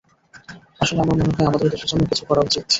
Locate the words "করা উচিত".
2.29-2.65